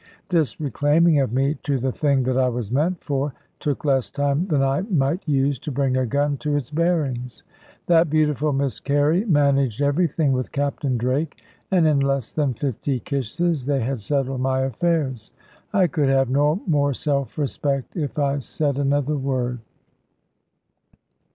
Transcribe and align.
This 0.29 0.59
reclaiming 0.59 1.19
of 1.19 1.31
me 1.31 1.59
to 1.61 1.77
the 1.77 1.91
thing 1.91 2.23
that 2.23 2.35
I 2.35 2.49
was 2.49 2.71
meant 2.71 3.03
for 3.03 3.35
took 3.59 3.85
less 3.85 4.09
time 4.09 4.47
than 4.47 4.63
I 4.63 4.81
might 4.81 5.21
use 5.27 5.59
to 5.59 5.71
bring 5.71 5.95
a 5.95 6.07
gun 6.07 6.37
to 6.37 6.55
its 6.55 6.71
bearings. 6.71 7.43
That 7.85 8.09
beautiful 8.09 8.51
Miss 8.51 8.79
Carey 8.79 9.25
managed 9.25 9.79
everything 9.79 10.31
with 10.31 10.51
Captain 10.51 10.97
Drake, 10.97 11.39
and 11.69 11.85
in 11.85 11.99
less 11.99 12.31
than 12.31 12.55
fifty 12.55 12.99
kisses 12.99 13.67
they 13.67 13.81
had 13.81 14.01
settled 14.01 14.41
my 14.41 14.61
affairs. 14.61 15.29
I 15.71 15.85
could 15.85 16.09
have 16.09 16.31
no 16.31 16.63
more 16.65 16.95
self 16.95 17.37
respect, 17.37 17.95
if 17.95 18.17
I 18.17 18.39
said 18.39 18.79
another 18.79 19.17
word. 19.17 19.59